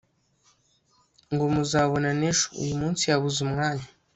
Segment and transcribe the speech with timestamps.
[1.33, 3.87] ngo muzabonana ejo ,uyumunsi yabuze umwanya